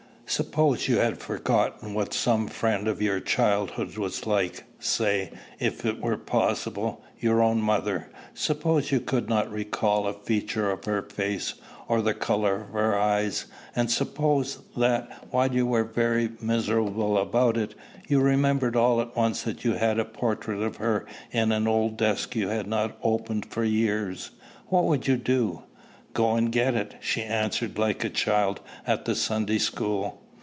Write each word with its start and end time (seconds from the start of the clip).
"Suppose 0.31 0.87
you 0.87 0.95
had 0.99 1.17
forgotten 1.17 1.93
what 1.93 2.13
some 2.13 2.47
friend 2.47 2.87
of 2.87 3.01
your 3.01 3.19
childhood 3.19 3.97
was 3.97 4.25
like 4.25 4.63
say, 4.79 5.29
if 5.59 5.85
it 5.85 5.99
were 5.99 6.15
possible, 6.15 7.03
your 7.19 7.41
own 7.43 7.61
mother; 7.61 8.09
suppose 8.33 8.93
you 8.93 9.01
could 9.01 9.27
not 9.27 9.51
recall 9.51 10.07
a 10.07 10.13
feature 10.13 10.71
of 10.71 10.85
her 10.85 11.01
face, 11.01 11.55
or 11.89 12.01
the 12.01 12.13
color 12.13 12.61
of 12.61 12.69
her 12.69 12.97
eyes; 12.97 13.47
and 13.75 13.91
suppose, 13.91 14.59
that, 14.77 15.27
while 15.31 15.53
you 15.53 15.65
were 15.65 15.83
very 15.83 16.29
miserable 16.39 17.17
about 17.17 17.57
it, 17.57 17.75
you 18.07 18.21
remembered 18.21 18.77
all 18.77 19.01
at 19.01 19.13
once 19.17 19.41
that 19.43 19.65
you 19.65 19.73
had 19.73 19.99
a 19.99 20.05
portrait 20.05 20.61
of 20.61 20.77
her 20.77 21.05
in 21.33 21.51
an 21.51 21.67
old 21.67 21.97
desk 21.97 22.37
you 22.37 22.47
had 22.47 22.67
not 22.67 22.97
opened 23.03 23.43
for 23.47 23.65
years: 23.65 24.31
what 24.67 24.85
would 24.85 25.07
you 25.09 25.17
do?" 25.17 25.61
"Go 26.13 26.35
and 26.35 26.51
get 26.53 26.73
it," 26.73 26.95
she 27.01 27.21
answered 27.21 27.77
like 27.77 28.03
a 28.05 28.09
child 28.09 28.61
at 28.87 29.03
the 29.05 29.15
Sunday 29.15 29.59
school. 29.59 30.17